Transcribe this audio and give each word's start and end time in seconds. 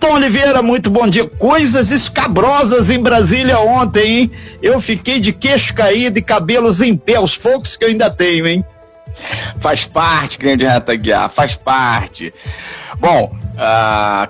Tom 0.00 0.14
Oliveira, 0.14 0.62
muito 0.62 0.88
bom 0.88 1.06
dia. 1.06 1.28
Coisas 1.28 1.90
escabrosas 1.90 2.88
em 2.88 2.98
Brasília 2.98 3.60
ontem, 3.60 4.18
hein? 4.18 4.30
Eu 4.62 4.80
fiquei 4.80 5.20
de 5.20 5.30
queixo 5.30 5.74
caído 5.74 6.18
e 6.18 6.22
cabelos 6.22 6.80
em 6.80 6.96
pé, 6.96 7.20
os 7.20 7.36
poucos 7.36 7.76
que 7.76 7.84
eu 7.84 7.88
ainda 7.90 8.10
tenho, 8.10 8.48
hein? 8.48 8.64
Faz 9.60 9.84
parte, 9.84 10.38
grande 10.38 10.64
Renata 10.64 10.96
Guiar, 10.96 11.30
faz 11.30 11.54
parte. 11.54 12.32
Bom, 12.98 13.36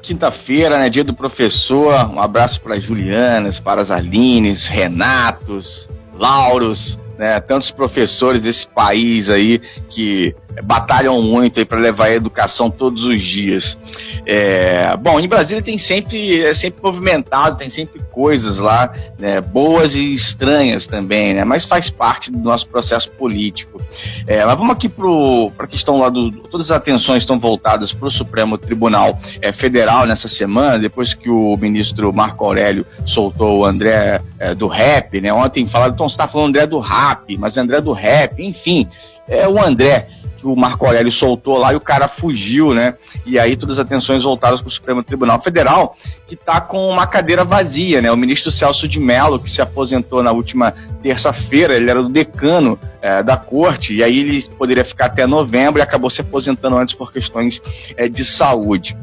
quinta-feira, 0.03 0.77
né, 0.77 0.91
dia 0.91 1.05
do 1.05 1.15
professor, 1.15 1.95
um 2.11 2.21
abraço 2.21 2.61
para 2.61 2.81
Julianas, 2.81 3.61
para 3.61 3.81
as 3.81 3.93
Alines, 3.93 4.67
Renatos, 4.67 5.89
Lauros, 6.19 6.99
né, 7.21 7.39
tantos 7.39 7.71
professores 7.71 8.43
desse 8.43 8.67
país 8.67 9.29
aí 9.29 9.61
que 9.91 10.35
batalham 10.65 11.21
muito 11.21 11.65
para 11.67 11.79
levar 11.79 12.07
a 12.07 12.15
educação 12.15 12.71
todos 12.71 13.05
os 13.05 13.21
dias. 13.21 13.77
É, 14.25 14.97
bom, 14.97 15.21
em 15.21 15.29
Brasília 15.29 15.63
tem 15.63 15.77
sempre 15.77 16.43
é 16.43 16.55
sempre 16.55 16.83
movimentado, 16.83 17.59
tem 17.59 17.69
sempre 17.69 18.01
coisas 18.11 18.59
lá, 18.59 18.91
né, 19.19 19.39
boas 19.41 19.95
e 19.95 20.15
estranhas 20.15 20.87
também, 20.87 21.35
né, 21.35 21.45
mas 21.45 21.67
faz 21.67 21.91
parte 21.91 22.31
do 22.31 22.39
nosso 22.39 22.67
processo 22.67 23.11
político. 23.11 23.83
É, 24.27 24.45
mas 24.47 24.57
vamos 24.57 24.73
aqui 24.73 24.89
para 24.89 25.65
a 25.65 25.67
questão 25.67 26.01
lá 26.01 26.09
do 26.09 26.31
todas 26.31 26.71
as 26.71 26.77
atenções 26.77 27.23
estão 27.23 27.39
voltadas 27.39 27.93
para 27.93 28.09
o 28.09 28.11
Supremo 28.11 28.57
Tribunal 28.57 29.19
é, 29.43 29.53
Federal 29.53 30.07
nessa 30.07 30.27
semana, 30.27 30.79
depois 30.79 31.13
que 31.13 31.29
o 31.29 31.55
ministro 31.59 32.13
Marco 32.15 32.47
Aurélio 32.47 32.87
soltou 33.05 33.59
o 33.59 33.65
André 33.67 34.23
é, 34.39 34.55
do 34.55 34.67
Rap, 34.67 35.21
né? 35.21 35.31
Ontem 35.33 35.67
falaram, 35.67 35.93
então 35.93 36.09
você 36.09 36.15
está 36.15 36.27
falando 36.27 36.49
André 36.49 36.67
do 36.67 36.79
Rap, 36.79 37.10
mas 37.39 37.57
André 37.57 37.81
do 37.81 37.93
Rap, 37.93 38.43
enfim, 38.43 38.89
é 39.29 39.49
o 39.49 39.61
André 39.61 40.09
que 40.41 40.47
o 40.47 40.57
Marco 40.57 40.87
Aurélio 40.87 41.13
soltou 41.13 41.59
lá 41.59 41.73
e 41.73 41.77
o 41.77 41.81
cara 41.81 42.09
fugiu, 42.09 42.73
né? 42.73 42.95
E 43.27 43.39
aí 43.39 43.57
todas 43.57 43.79
as 43.79 43.85
atenções 43.85 44.25
voltadas 44.25 44.61
para 44.61 44.69
o 44.69 44.71
Supremo 44.71 45.03
Tribunal 45.03 45.41
Federal, 45.41 45.97
que 46.27 46.35
está 46.35 46.61
com 46.61 46.89
uma 46.89 47.07
cadeira 47.07 47.45
vazia, 47.45 48.01
né? 48.01 48.11
O 48.11 48.17
ministro 48.17 48.51
Celso 48.51 48.89
de 48.89 48.99
Mello, 48.99 49.39
que 49.39 49.51
se 49.51 49.61
aposentou 49.61 50.23
na 50.23 50.33
última 50.33 50.75
terça-feira, 51.03 51.75
ele 51.75 51.91
era 51.91 52.01
o 52.01 52.09
decano 52.09 52.79
é, 53.03 53.23
da 53.23 53.37
corte, 53.37 53.95
e 53.95 54.03
aí 54.03 54.19
ele 54.19 54.43
poderia 54.57 54.85
ficar 54.85 55.07
até 55.07 55.27
novembro 55.27 55.81
e 55.81 55.83
acabou 55.83 56.09
se 56.09 56.23
aposentando 56.23 56.79
antes 56.79 56.95
por 56.95 57.13
questões 57.13 57.61
é, 57.97 58.09
de 58.09 58.25
saúde. 58.25 58.97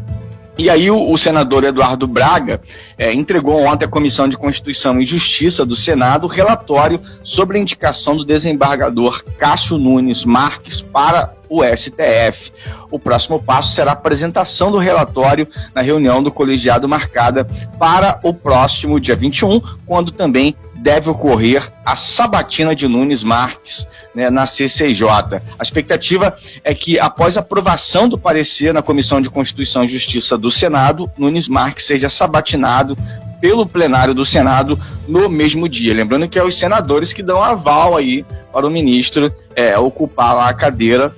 E 0.58 0.72
aí 0.72 0.90
o, 0.90 1.12
o, 1.12 1.18
senador 1.18 1.64
Eduardo 1.64 2.08
Braga 2.08 2.60
é, 2.98 3.14
entregou 3.14 3.64
ontem 3.64 3.86
à 3.86 3.88
Comissão 3.88 4.28
de 4.28 4.36
Constituição 4.36 5.00
e 5.00 5.06
Justiça 5.06 5.64
do 5.64 5.76
Senado 5.76 6.26
relatório 6.26 7.00
sobre 7.22 7.58
a 7.58 7.62
indicação 7.62 8.18
do 8.18 8.26
desembargador 8.26 9.24
Cássio 9.38 9.78
Nunes 9.78 10.26
Marques 10.26 10.82
para 10.82 11.37
o 11.50 11.64
STF. 11.64 12.52
O 12.92 13.00
próximo 13.00 13.42
passo 13.42 13.74
será 13.74 13.92
a 13.92 13.94
apresentação 13.94 14.72
do 14.72 14.78
relatório 14.78 15.48
na 15.74 15.82
reunião 15.82 16.22
do 16.24 16.32
colegiado 16.32 16.88
marcada 16.88 17.46
para 17.78 18.20
o 18.24 18.34
próximo 18.34 19.00
dia 19.00 19.16
21, 19.16 19.62
quando 19.86 20.12
também 20.12 20.56
deve 20.76 21.10
ocorrer 21.10 21.72
a 21.86 21.96
sabatina 21.96 22.76
de 22.76 22.88
Nunes 22.88 23.24
Marques 23.24 23.88
né, 24.14 24.30
na 24.30 24.46
CCJ. 24.46 25.42
A 25.60 25.64
expectativa 25.64 26.38
é 26.64 26.74
que, 26.74 27.00
após 27.00 27.38
aprovação 27.38 28.08
do 28.08 28.18
parecer 28.18 28.74
na 28.74 28.82
Comissão 28.82 29.20
de 29.20 29.30
Constituição 29.30 29.84
e 29.84 29.90
Justiça 29.90 30.38
do 30.38 30.50
Senado, 30.50 31.12
Nunes 31.18 31.48
Marques 31.48 31.86
seja 31.86 32.10
sabatinado 32.10 32.98
pelo 33.40 33.66
plenário 33.66 34.14
do 34.14 34.26
Senado 34.26 34.80
no 35.08 35.30
mesmo 35.30 35.70
dia. 35.70 35.94
Lembrando 35.94 36.28
que 36.28 36.40
é 36.40 36.44
os 36.44 36.58
senadores 36.58 37.14
que 37.14 37.22
dão 37.22 37.42
aval 37.42 37.96
aí 37.96 38.26
para 38.52 38.66
o 38.66 38.72
ministro 38.72 39.32
é, 39.56 39.78
ocupar 39.78 40.36
lá 40.36 40.50
a 40.50 40.54
cadeira 40.54 41.16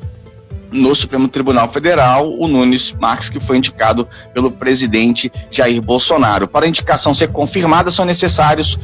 no 0.72 0.94
Supremo 0.96 1.28
Tribunal 1.28 1.72
Federal, 1.72 2.32
o 2.38 2.48
Nunes 2.48 2.94
Marques, 3.00 3.30
que 3.30 3.40
foi 3.40 3.58
indicado 3.58 4.08
pelo 4.34 4.52
presidente 4.52 5.32
Jair 5.52 5.82
Bolsonaro. 5.82 6.48
Para 6.48 6.66
a 6.66 6.70
indicação 6.70 7.14
ser 7.14 7.30
confirmada, 7.30 7.92
são 7.92 8.06
necessários 8.06 8.78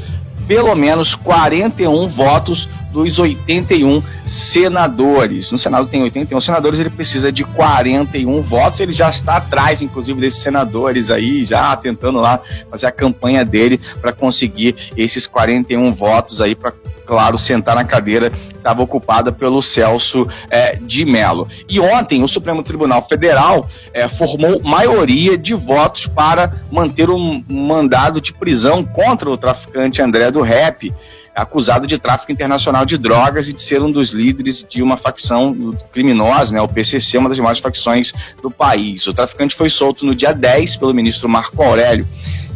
pelo 0.47 0.75
menos 0.75 1.15
41 1.15 2.07
votos 2.07 2.67
dos 2.91 3.19
81 3.19 4.01
senadores. 4.25 5.51
No 5.51 5.57
Senado 5.57 5.87
tem 5.87 6.01
81 6.01 6.39
senadores, 6.39 6.79
ele 6.79 6.89
precisa 6.89 7.31
de 7.31 7.43
41 7.43 8.41
votos. 8.41 8.79
Ele 8.79 8.93
já 8.93 9.09
está 9.09 9.37
atrás, 9.37 9.81
inclusive, 9.81 10.19
desses 10.19 10.41
senadores 10.41 11.11
aí, 11.11 11.43
já 11.43 11.75
tentando 11.75 12.19
lá 12.19 12.39
fazer 12.69 12.85
a 12.85 12.91
campanha 12.91 13.43
dele 13.43 13.81
para 13.99 14.13
conseguir 14.13 14.75
esses 14.95 15.27
41 15.27 15.93
votos 15.93 16.39
aí 16.39 16.55
para 16.55 16.73
claro, 17.05 17.37
sentar 17.37 17.75
na 17.75 17.83
cadeira 17.83 18.31
estava 18.57 18.81
ocupada 18.81 19.31
pelo 19.31 19.61
Celso 19.61 20.27
é, 20.49 20.75
de 20.75 21.05
Mello. 21.05 21.47
E 21.69 21.79
ontem 21.79 22.23
o 22.23 22.27
Supremo 22.27 22.63
Tribunal 22.63 23.05
Federal 23.07 23.69
é, 23.93 24.07
formou 24.07 24.61
maioria 24.63 25.37
de 25.37 25.53
votos 25.53 26.07
para 26.07 26.51
manter 26.71 27.09
um 27.09 27.43
mandado 27.47 28.19
de 28.19 28.33
prisão 28.33 28.83
contra 28.83 29.29
o 29.29 29.37
traficante 29.37 30.01
André 30.01 30.31
do 30.31 30.41
Rep 30.41 30.91
acusado 31.35 31.85
de 31.85 31.97
tráfico 31.97 32.31
internacional 32.31 32.85
de 32.85 32.97
drogas 32.97 33.49
e 33.49 33.53
de 33.53 33.59
ser 33.59 33.81
um 33.81 33.91
dos 33.91 34.11
líderes 34.11 34.65
de 34.67 34.81
uma 34.81 34.95
facção 34.95 35.71
criminosa, 35.91 36.53
né, 36.53 36.61
o 36.61 36.67
PCC, 36.67 37.17
uma 37.17 37.27
das 37.27 37.37
maiores 37.37 37.59
facções 37.59 38.13
do 38.41 38.49
país. 38.49 39.05
O 39.05 39.13
traficante 39.13 39.53
foi 39.53 39.69
solto 39.69 40.05
no 40.05 40.15
dia 40.15 40.33
10 40.33 40.77
pelo 40.77 40.93
ministro 40.93 41.27
Marco 41.27 41.61
Aurélio 41.61 42.07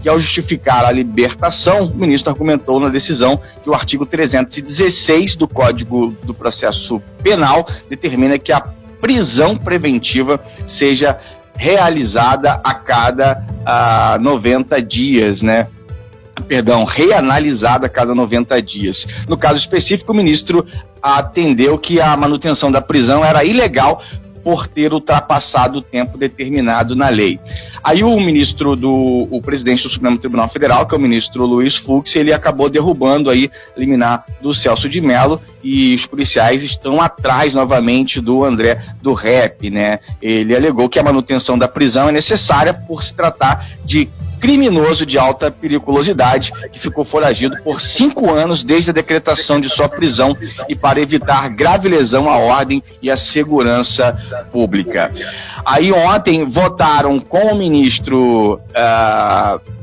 e 0.03 0.09
ao 0.09 0.19
justificar 0.19 0.85
a 0.85 0.91
libertação, 0.91 1.85
o 1.85 1.95
ministro 1.95 2.29
argumentou 2.29 2.79
na 2.79 2.89
decisão 2.89 3.39
que 3.63 3.69
o 3.69 3.73
artigo 3.73 4.05
316 4.05 5.35
do 5.35 5.47
Código 5.47 6.15
do 6.23 6.33
Processo 6.33 7.01
Penal 7.21 7.67
determina 7.89 8.37
que 8.37 8.51
a 8.51 8.61
prisão 9.01 9.57
preventiva 9.57 10.39
seja 10.65 11.19
realizada 11.55 12.61
a 12.63 12.73
cada 12.73 13.45
ah, 13.65 14.17
90 14.21 14.81
dias, 14.81 15.41
né? 15.41 15.67
Perdão, 16.47 16.85
reanalisada 16.85 17.87
a 17.87 17.89
cada 17.89 18.15
90 18.15 18.61
dias. 18.61 19.05
No 19.27 19.37
caso 19.37 19.57
específico, 19.57 20.13
o 20.13 20.15
ministro 20.15 20.65
atendeu 21.01 21.77
que 21.77 21.99
a 21.99 22.15
manutenção 22.15 22.71
da 22.71 22.81
prisão 22.81 23.23
era 23.23 23.43
ilegal 23.43 24.01
por 24.43 24.67
ter 24.67 24.93
ultrapassado 24.93 25.79
o 25.79 25.81
tempo 25.81 26.17
determinado 26.17 26.95
na 26.95 27.09
lei. 27.09 27.39
Aí 27.83 28.03
o 28.03 28.19
ministro 28.19 28.75
do 28.75 29.27
o 29.31 29.41
presidente 29.41 29.83
do 29.83 29.89
Supremo 29.89 30.17
Tribunal 30.17 30.49
Federal, 30.49 30.85
que 30.85 30.93
é 30.93 30.97
o 30.97 31.01
ministro 31.01 31.45
Luiz 31.45 31.75
Fux, 31.75 32.15
ele 32.15 32.33
acabou 32.33 32.69
derrubando 32.69 33.29
aí 33.29 33.49
liminar 33.77 34.25
do 34.41 34.53
Celso 34.53 34.89
de 34.89 34.99
Mello 34.99 35.41
e 35.63 35.95
os 35.95 36.05
policiais 36.05 36.63
estão 36.63 37.01
atrás 37.01 37.53
novamente 37.53 38.19
do 38.19 38.43
André 38.43 38.83
do 39.01 39.13
Rep, 39.13 39.69
né? 39.69 39.99
Ele 40.21 40.55
alegou 40.55 40.89
que 40.89 40.99
a 40.99 41.03
manutenção 41.03 41.57
da 41.57 41.67
prisão 41.67 42.09
é 42.09 42.11
necessária 42.11 42.73
por 42.73 43.03
se 43.03 43.13
tratar 43.13 43.69
de 43.83 44.09
criminoso 44.39 45.05
de 45.05 45.17
alta 45.17 45.51
periculosidade 45.51 46.51
que 46.71 46.79
ficou 46.79 47.03
foragido 47.03 47.57
por 47.63 47.81
cinco 47.81 48.31
anos 48.31 48.63
desde 48.63 48.89
a 48.89 48.93
decretação 48.93 49.59
de 49.59 49.69
sua 49.69 49.89
prisão 49.89 50.35
e 50.67 50.75
para 50.75 50.99
evitar 50.99 51.49
grave 51.49 51.89
lesão 51.89 52.29
à 52.29 52.37
ordem 52.37 52.81
e 53.01 53.11
à 53.11 53.17
segurança 53.17 54.17
pública. 54.51 55.11
Aí 55.65 55.91
ontem 55.91 56.45
votaram 56.45 57.19
com 57.19 57.53
o 57.53 57.55
ministro. 57.55 58.55
Uh, 58.69 59.79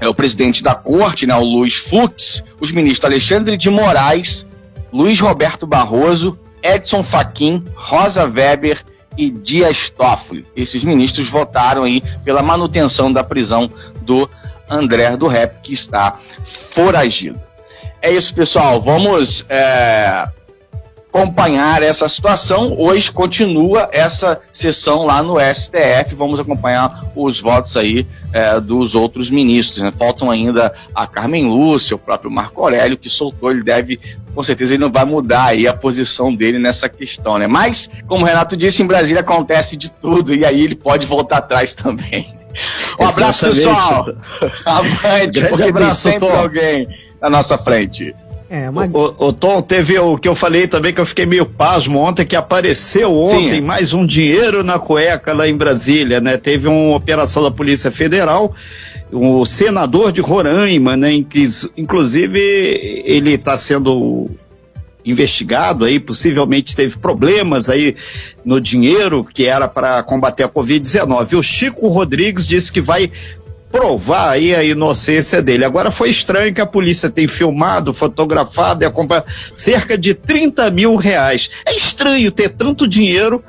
é 0.00 0.08
o 0.08 0.14
presidente 0.14 0.64
da 0.64 0.74
corte, 0.74 1.28
né, 1.28 1.36
o 1.36 1.44
Luiz 1.44 1.76
Fux, 1.76 2.42
os 2.60 2.72
ministros 2.72 3.04
Alexandre 3.04 3.56
de 3.56 3.70
Moraes, 3.70 4.44
Luiz 4.92 5.20
Roberto 5.20 5.64
Barroso, 5.64 6.36
Edson 6.60 7.04
Fachin, 7.04 7.64
Rosa 7.76 8.24
Weber 8.24 8.84
e 9.16 9.30
Dias 9.30 9.90
Toffoli. 9.90 10.46
Esses 10.56 10.84
ministros 10.84 11.28
votaram 11.28 11.84
aí 11.84 12.02
pela 12.24 12.42
manutenção 12.42 13.12
da 13.12 13.22
prisão 13.24 13.70
do 14.02 14.28
André 14.68 15.16
do 15.16 15.26
Rep, 15.28 15.60
que 15.62 15.72
está 15.72 16.18
foragido. 16.70 17.40
É 18.00 18.10
isso, 18.10 18.34
pessoal. 18.34 18.80
Vamos 18.80 19.44
é, 19.48 20.28
acompanhar 21.12 21.82
essa 21.82 22.08
situação. 22.08 22.74
Hoje 22.78 23.12
continua 23.12 23.90
essa 23.92 24.40
sessão 24.50 25.04
lá 25.04 25.22
no 25.22 25.36
STF. 25.38 26.14
Vamos 26.16 26.40
acompanhar 26.40 27.04
os 27.14 27.38
votos 27.38 27.76
aí 27.76 28.06
é, 28.32 28.58
dos 28.58 28.94
outros 28.94 29.28
ministros. 29.28 29.82
Né? 29.82 29.92
Faltam 29.96 30.30
ainda 30.30 30.72
a 30.94 31.06
Carmen 31.06 31.48
Lúcia, 31.48 31.94
o 31.94 31.98
próprio 31.98 32.30
Marco 32.30 32.62
Aurélio, 32.62 32.96
que 32.96 33.10
soltou. 33.10 33.50
Ele 33.50 33.62
deve, 33.62 34.00
com 34.34 34.42
certeza, 34.42 34.72
ele 34.72 34.82
não 34.82 34.90
vai 34.90 35.04
mudar 35.04 35.48
aí 35.48 35.68
a 35.68 35.74
posição 35.74 36.34
dele 36.34 36.58
nessa 36.58 36.88
questão, 36.88 37.36
né? 37.36 37.46
Mas, 37.46 37.90
como 38.06 38.24
o 38.24 38.26
Renato 38.26 38.56
disse, 38.56 38.82
em 38.82 38.86
Brasília 38.86 39.20
acontece 39.20 39.76
de 39.76 39.90
tudo 39.90 40.34
e 40.34 40.46
aí 40.46 40.62
ele 40.62 40.74
pode 40.74 41.04
voltar 41.04 41.38
atrás 41.38 41.74
também. 41.74 42.40
Um 43.00 43.06
abraço, 43.06 43.46
pessoal. 43.46 44.04
Avante, 44.66 45.40
Grande 45.40 45.48
porque 45.48 45.62
abraço, 45.62 46.02
tem 46.02 46.12
sempre 46.12 46.28
Tom. 46.28 46.36
alguém 46.36 46.86
na 47.18 47.30
nossa 47.30 47.56
frente. 47.56 48.14
É, 48.52 48.70
mas... 48.70 48.90
o, 48.92 49.28
o, 49.28 49.32
Tom, 49.32 49.62
teve 49.62 49.98
o 49.98 50.18
que 50.18 50.28
eu 50.28 50.34
falei 50.34 50.68
também 50.68 50.92
que 50.92 51.00
eu 51.00 51.06
fiquei 51.06 51.24
meio 51.24 51.46
pasmo 51.46 51.98
ontem, 51.98 52.26
que 52.26 52.36
apareceu 52.36 53.10
ontem 53.10 53.54
Sim. 53.54 53.60
mais 53.62 53.94
um 53.94 54.04
dinheiro 54.04 54.62
na 54.62 54.78
cueca 54.78 55.32
lá 55.32 55.48
em 55.48 55.56
Brasília, 55.56 56.20
né? 56.20 56.36
Teve 56.36 56.68
uma 56.68 56.94
operação 56.94 57.42
da 57.42 57.50
Polícia 57.50 57.90
Federal, 57.90 58.54
o 59.10 59.46
senador 59.46 60.12
de 60.12 60.20
Roraima, 60.20 60.98
né? 60.98 61.14
Inclusive, 61.78 62.38
ele 63.06 63.32
está 63.32 63.56
sendo 63.56 64.30
investigado 65.02 65.86
aí, 65.86 65.98
possivelmente 65.98 66.76
teve 66.76 66.98
problemas 66.98 67.70
aí 67.70 67.96
no 68.44 68.60
dinheiro 68.60 69.24
que 69.24 69.46
era 69.46 69.66
para 69.66 70.02
combater 70.02 70.42
a 70.42 70.48
Covid-19. 70.48 71.38
O 71.38 71.42
Chico 71.42 71.88
Rodrigues 71.88 72.46
disse 72.46 72.70
que 72.70 72.82
vai 72.82 73.10
provar 73.72 74.32
aí 74.32 74.54
a 74.54 74.62
inocência 74.62 75.40
dele. 75.40 75.64
Agora 75.64 75.90
foi 75.90 76.10
estranho 76.10 76.54
que 76.54 76.60
a 76.60 76.66
polícia 76.66 77.08
tem 77.08 77.26
filmado, 77.26 77.94
fotografado 77.94 78.84
e 78.84 78.86
acompanhado 78.86 79.26
cerca 79.56 79.96
de 79.96 80.12
30 80.12 80.70
mil 80.70 80.94
reais. 80.94 81.50
É 81.66 81.74
estranho 81.74 82.30
ter 82.30 82.50
tanto 82.50 82.86
dinheiro 82.86 83.42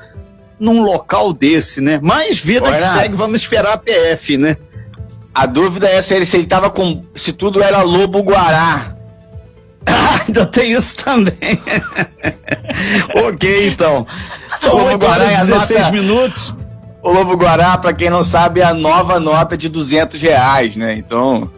num 0.58 0.82
local 0.82 1.34
desse, 1.34 1.82
né? 1.82 2.00
Mas 2.02 2.38
vida 2.38 2.72
que 2.72 2.82
segue, 2.82 3.14
vamos 3.14 3.42
esperar 3.42 3.74
a 3.74 3.76
PF, 3.76 4.38
né? 4.38 4.56
A 5.34 5.46
dúvida 5.46 5.88
é 5.88 6.00
se 6.00 6.14
ele, 6.14 6.24
se 6.24 6.38
ele 6.38 6.46
tava 6.46 6.70
com. 6.70 7.04
se 7.14 7.32
tudo 7.32 7.62
era 7.62 7.82
lobo 7.82 8.20
guará. 8.22 8.96
Ah, 9.84 10.20
ainda 10.26 10.46
tem 10.46 10.72
isso 10.72 10.96
também. 10.96 11.60
ok, 13.14 13.68
então. 13.68 14.06
São 14.58 14.84
8 14.84 15.06
horas 15.06 15.32
e 15.32 15.46
16 15.46 15.80
nota... 15.80 15.92
minutos. 15.92 16.56
O 17.04 17.12
Lobo 17.12 17.36
Guará, 17.36 17.76
para 17.76 17.92
quem 17.92 18.08
não 18.08 18.22
sabe, 18.22 18.60
é 18.60 18.64
a 18.64 18.72
nova 18.72 19.20
nota 19.20 19.58
de 19.58 19.68
200 19.68 20.22
reais, 20.22 20.74
né? 20.74 20.96
Então, 20.96 21.50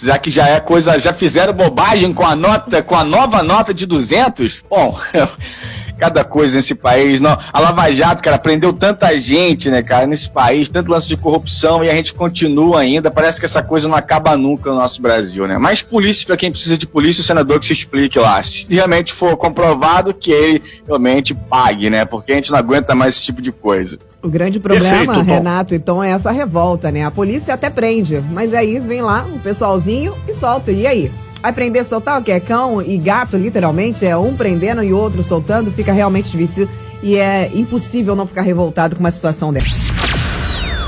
já 0.00 0.16
que 0.16 0.30
já 0.30 0.46
é 0.46 0.60
coisa, 0.60 1.00
já 1.00 1.12
fizeram 1.12 1.52
bobagem 1.52 2.14
com 2.14 2.24
a 2.24 2.36
nota, 2.36 2.80
com 2.80 2.94
a 2.94 3.02
nova 3.02 3.42
nota 3.42 3.74
de 3.74 3.84
200, 3.84 4.62
bom, 4.70 4.96
cada 6.00 6.24
coisa 6.24 6.56
nesse 6.56 6.74
país. 6.74 7.20
Não, 7.20 7.38
a 7.52 7.60
Lava 7.60 7.92
Jato, 7.92 8.22
cara, 8.22 8.38
prendeu 8.38 8.72
tanta 8.72 9.20
gente, 9.20 9.68
né, 9.68 9.82
cara, 9.82 10.06
nesse 10.06 10.30
país, 10.30 10.70
tanto 10.70 10.90
lance 10.90 11.06
de 11.06 11.16
corrupção 11.16 11.84
e 11.84 11.90
a 11.90 11.94
gente 11.94 12.14
continua 12.14 12.80
ainda. 12.80 13.10
Parece 13.10 13.38
que 13.38 13.44
essa 13.44 13.62
coisa 13.62 13.86
não 13.86 13.94
acaba 13.94 14.34
nunca 14.36 14.70
no 14.70 14.76
nosso 14.76 15.02
Brasil, 15.02 15.46
né? 15.46 15.58
Mas 15.58 15.82
polícia, 15.82 16.26
para 16.26 16.38
quem 16.38 16.50
precisa 16.50 16.78
de 16.78 16.86
polícia, 16.86 17.20
o 17.20 17.24
senador 17.24 17.60
que 17.60 17.66
se 17.66 17.74
explique 17.74 18.18
lá. 18.18 18.42
Se 18.42 18.74
realmente 18.74 19.12
for 19.12 19.36
comprovado 19.36 20.14
que 20.14 20.30
ele 20.30 20.62
realmente 20.86 21.34
pague, 21.34 21.90
né? 21.90 22.06
Porque 22.06 22.32
a 22.32 22.36
gente 22.36 22.50
não 22.50 22.58
aguenta 22.58 22.94
mais 22.94 23.16
esse 23.16 23.26
tipo 23.26 23.42
de 23.42 23.52
coisa. 23.52 23.98
O 24.22 24.28
grande 24.28 24.58
problema, 24.58 25.14
Perfeito, 25.14 25.20
Renato, 25.22 25.74
então, 25.74 26.02
é 26.02 26.10
essa 26.10 26.30
revolta, 26.30 26.90
né? 26.90 27.04
A 27.04 27.10
polícia 27.10 27.52
até 27.52 27.68
prende, 27.68 28.22
mas 28.30 28.54
aí 28.54 28.78
vem 28.78 29.02
lá 29.02 29.26
o 29.26 29.38
pessoalzinho 29.38 30.14
e 30.26 30.32
solta. 30.32 30.72
E 30.72 30.86
aí? 30.86 31.10
Vai 31.42 31.52
prender, 31.52 31.84
soltar 31.84 32.20
o 32.20 32.24
que? 32.24 32.30
É 32.30 32.40
cão 32.40 32.82
e 32.82 32.98
gato, 32.98 33.36
literalmente? 33.36 34.04
É 34.04 34.16
um 34.16 34.36
prendendo 34.36 34.82
e 34.82 34.92
outro 34.92 35.22
soltando? 35.22 35.70
Fica 35.72 35.92
realmente 35.92 36.30
difícil 36.30 36.68
e 37.02 37.16
é 37.16 37.50
impossível 37.54 38.14
não 38.14 38.26
ficar 38.26 38.42
revoltado 38.42 38.94
com 38.94 39.00
uma 39.00 39.10
situação 39.10 39.52
dessa. 39.52 39.92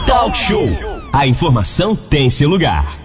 Talk 0.07 0.37
Show. 0.37 0.69
A 1.13 1.27
informação 1.27 1.97
tem 1.97 2.29
seu 2.29 2.49
lugar. 2.49 3.02